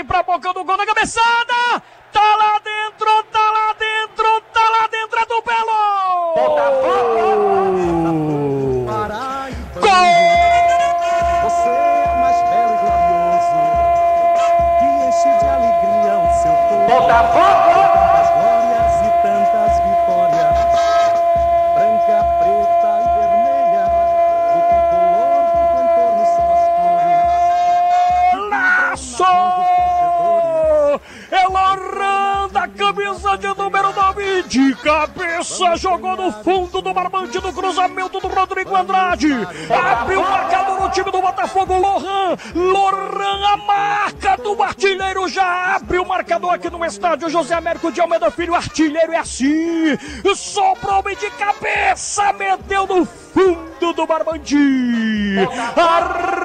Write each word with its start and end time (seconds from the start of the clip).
aqui 0.00 0.04
pra 0.04 0.22
boca 0.22 0.52
do 0.54 0.64
gol 0.64 0.76
na 0.76 0.86
cabeçada. 0.86 1.82
Tá 2.12 2.36
lá 2.36 2.58
dentro, 2.58 3.22
tá 3.24 3.50
lá 3.50 3.74
dentro, 3.78 4.40
tá 4.52 4.60
lá 4.60 4.86
dentro 4.88 5.18
é 5.18 5.26
do 5.26 5.42
Belo. 5.42 6.34
Botafogo. 6.34 7.60
Gol! 9.80 9.90
Você 11.42 11.90
de 34.50 34.74
cabeça, 34.82 35.76
jogou 35.76 36.16
no 36.16 36.32
fundo 36.42 36.82
do 36.82 36.92
barbante 36.92 37.38
do 37.38 37.52
cruzamento 37.52 38.18
do 38.18 38.26
Rodrigo 38.26 38.74
Andrade. 38.74 39.32
Abriu 39.70 40.20
o 40.20 40.28
marcador 40.28 40.80
no 40.80 40.90
time 40.90 41.08
do 41.12 41.22
Botafogo, 41.22 41.78
Lohan. 41.78 42.36
Lohan, 42.56 43.46
a 43.46 43.56
marca 43.58 44.36
do 44.42 44.60
artilheiro, 44.60 45.28
já 45.28 45.76
abre 45.76 46.00
o 46.00 46.04
marcador 46.04 46.52
aqui 46.52 46.68
no 46.68 46.84
estádio 46.84 47.30
José 47.30 47.54
Américo 47.54 47.92
de 47.92 48.00
Almeida 48.00 48.28
Filho. 48.32 48.56
Artilheiro 48.56 49.12
é 49.12 49.18
assim, 49.18 49.96
sobrou 50.34 51.00
de 51.04 51.30
cabeça, 51.30 52.32
meteu 52.32 52.88
no 52.88 53.06
fundo 53.06 53.92
do 53.92 54.04
barbante. 54.04 54.56
A 55.76 56.00
rede 56.34 56.39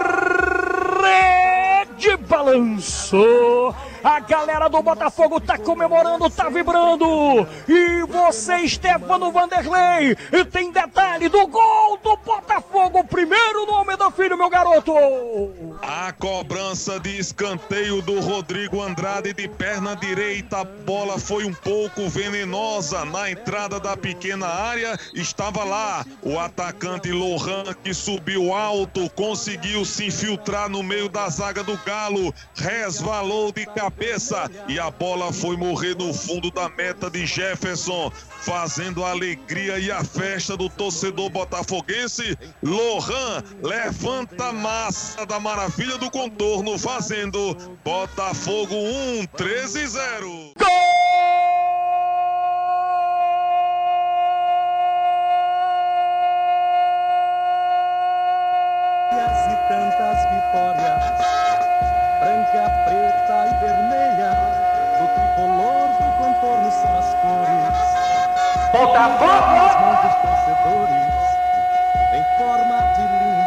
balançou. 2.45 3.76
A 4.04 4.20
galera 4.20 4.70
do 4.70 4.81
Botafogo 4.84 5.41
tá 5.41 5.58
comemorando, 5.58 6.30
tá 6.30 6.48
vibrando. 6.48 7.47
E 7.67 8.03
você, 8.03 8.67
Stefano 8.67 9.31
Vanderlei, 9.31 10.16
tem 10.52 10.72
detalhe 10.72 11.28
do 11.28 11.47
gol 11.47 11.97
do 12.03 12.16
Botafogo. 12.17 12.95
Filho, 14.16 14.38
meu 14.38 14.49
garoto. 14.49 14.94
A 15.81 16.13
cobrança 16.13 16.97
de 16.99 17.17
escanteio 17.17 18.02
do 18.02 18.21
Rodrigo 18.21 18.81
Andrade 18.81 19.33
de 19.33 19.47
perna 19.47 19.94
direita. 19.94 20.59
A 20.59 20.63
bola 20.63 21.19
foi 21.19 21.44
um 21.44 21.53
pouco 21.53 22.08
venenosa 22.08 23.03
na 23.03 23.30
entrada 23.30 23.77
da 23.77 23.97
pequena 23.97 24.47
área. 24.47 24.97
Estava 25.13 25.66
lá 25.66 26.05
o 26.21 26.39
atacante 26.39 27.11
Lohan 27.11 27.73
que 27.83 27.93
subiu 27.93 28.53
alto, 28.53 29.09
conseguiu 29.11 29.83
se 29.83 30.05
infiltrar 30.05 30.69
no 30.69 30.81
meio 30.81 31.09
da 31.09 31.27
zaga 31.27 31.61
do 31.61 31.77
Galo, 31.86 32.33
resvalou 32.55 33.52
de 33.52 33.66
cabeça 33.66 34.49
e 34.69 34.80
a 34.80 34.89
bola 34.89 35.33
foi 35.33 35.58
morrer 35.58 35.95
no 35.95 36.13
fundo 36.13 36.49
da 36.52 36.69
meta 36.69 37.09
de 37.09 37.25
Jefferson, 37.25 38.11
fazendo 38.41 39.03
a 39.03 39.11
alegria 39.11 39.77
e 39.77 39.91
a 39.91 40.03
festa 40.03 40.55
do 40.55 40.69
torcedor 40.69 41.30
botafoguense. 41.30 42.38
Lohan 42.63 43.43
levanta 44.06 44.53
massa 44.53 45.25
da 45.25 45.39
maravilha 45.39 45.98
do 45.98 46.11
contorno, 46.11 46.78
fazendo 46.78 47.58
Botafogo 47.84 48.75
1, 48.75 49.25
13 49.36 49.88
0. 49.88 50.53
glórias 59.09 59.39
e 59.48 59.56
tantas 59.67 60.20
vitórias, 60.30 61.03
branca, 62.20 62.70
preta 62.86 63.38
e 63.48 63.53
vermelha, 63.59 64.33
do 65.00 65.06
tricolor 65.16 65.89
do 65.98 66.09
contorno 66.20 66.70
são 66.72 66.94
as 67.00 67.09
cores. 67.22 67.76
Botafogo! 68.72 69.56
Nas 69.56 69.76
mãos 69.81 70.00
dos 70.03 70.16
torcedores, 70.22 71.16
em 72.14 72.23
forma 72.37 72.77
de 72.93 73.02
bandeiras. 73.02 73.45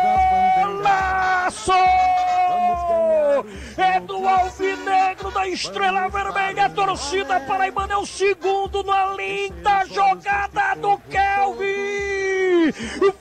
É 3.76 4.00
do 4.00 4.26
Alvinegro 4.26 5.30
da 5.30 5.46
Estrela 5.48 6.08
Vermelha. 6.08 6.66
A 6.66 6.70
torcida 6.70 7.40
paraibana 7.40 7.94
é 7.94 7.96
o 7.96 8.06
segundo 8.06 8.82
na 8.82 9.14
linda 9.14 9.84
jogada 9.86 10.74
do 10.76 10.98
Kelvin. 11.10 12.72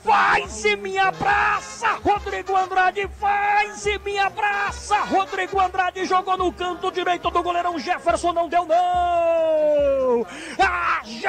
Faz 0.03 0.65
e 0.65 0.75
me 0.75 0.97
abraça, 0.97 1.99
Rodrigo 2.03 2.55
Andrade. 2.55 3.07
Faz 3.19 3.85
e 3.85 3.99
me 3.99 4.17
abraça, 4.17 4.97
Rodrigo 5.01 5.59
Andrade. 5.59 6.05
Jogou 6.05 6.37
no 6.37 6.51
canto 6.51 6.91
direito 6.91 7.29
do 7.29 7.43
goleirão 7.43 7.77
Jefferson. 7.77 8.33
Não 8.33 8.49
deu, 8.49 8.65
não. 8.65 10.25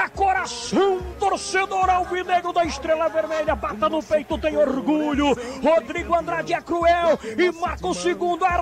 Coração, 0.07 1.01
torcedor 1.19 1.89
Alvinegro 1.89 2.53
da 2.53 2.65
Estrela 2.65 3.09
Vermelha. 3.09 3.57
Bata 3.57 3.89
no 3.89 4.03
peito, 4.03 4.37
tem 4.39 4.57
orgulho. 4.57 5.37
Rodrigo 5.63 6.15
Andrade 6.15 6.53
é 6.53 6.61
cruel 6.61 7.19
e 7.23 7.51
marca 7.53 7.87
o 7.87 7.95
segundo. 7.95 8.45
A 8.45 8.57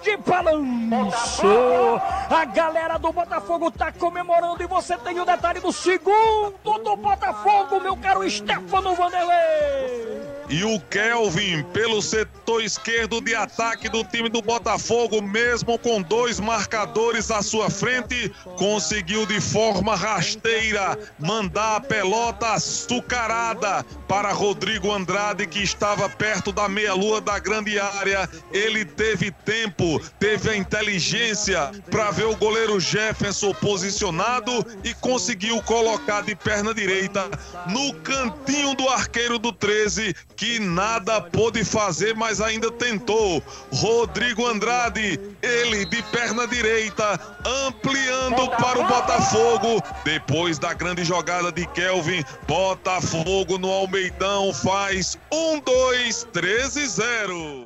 rede 0.00 0.16
balançou. 0.16 2.00
A 2.30 2.44
galera 2.44 2.98
do 2.98 3.12
Botafogo 3.12 3.70
tá 3.70 3.92
comemorando 3.92 4.62
e 4.62 4.66
você 4.66 4.96
tem 4.98 5.20
o 5.20 5.24
detalhe 5.24 5.60
do 5.60 5.72
segundo 5.72 6.54
do 6.62 6.96
Botafogo, 6.96 7.80
meu 7.80 7.96
caro 7.96 8.28
Stefano 8.28 8.94
Vanderlei. 8.94 10.20
E 10.48 10.64
o 10.64 10.80
Kelvin, 10.80 11.62
pelo 11.64 12.02
setor 12.02 12.39
esquerdo 12.58 13.20
de 13.20 13.34
ataque 13.34 13.86
do 13.90 14.02
time 14.02 14.30
do 14.30 14.40
Botafogo, 14.40 15.20
mesmo 15.20 15.78
com 15.78 16.00
dois 16.00 16.40
marcadores 16.40 17.30
à 17.30 17.42
sua 17.42 17.68
frente, 17.68 18.32
conseguiu 18.56 19.26
de 19.26 19.38
forma 19.42 19.94
rasteira 19.94 20.98
mandar 21.18 21.76
a 21.76 21.80
pelota 21.80 22.54
açucarada 22.54 23.84
para 24.08 24.32
Rodrigo 24.32 24.90
Andrade, 24.90 25.46
que 25.46 25.62
estava 25.62 26.08
perto 26.08 26.50
da 26.50 26.66
meia-lua 26.66 27.20
da 27.20 27.38
grande 27.38 27.78
área. 27.78 28.26
Ele 28.50 28.86
teve 28.86 29.30
tempo, 29.30 30.00
teve 30.18 30.48
a 30.48 30.56
inteligência 30.56 31.70
para 31.90 32.10
ver 32.10 32.24
o 32.24 32.36
goleiro 32.36 32.80
Jefferson 32.80 33.52
posicionado 33.52 34.64
e 34.82 34.94
conseguiu 34.94 35.60
colocar 35.62 36.22
de 36.22 36.34
perna 36.34 36.72
direita 36.72 37.28
no 37.68 37.92
cantinho 37.96 38.74
do 38.74 38.88
arqueiro 38.88 39.38
do 39.38 39.52
13 39.52 40.14
que 40.36 40.58
nada 40.58 41.20
pôde 41.20 41.64
fazer, 41.64 42.16
mas 42.40 42.48
ainda 42.48 42.70
tentou. 42.70 43.42
Rodrigo 43.72 44.46
Andrade, 44.46 45.20
ele 45.42 45.84
de 45.84 46.02
perna 46.04 46.46
direita, 46.46 47.20
ampliando 47.66 48.48
para 48.56 48.78
o 48.78 48.86
Botafogo. 48.86 49.82
Depois 50.04 50.58
da 50.58 50.72
grande 50.72 51.04
jogada 51.04 51.52
de 51.52 51.66
Kelvin, 51.66 52.24
Botafogo 52.48 53.58
no 53.58 53.70
Almeidão 53.70 54.52
faz 54.54 55.18
1, 55.30 55.60
2, 55.60 56.28
13, 56.32 56.86
0. 56.86 57.64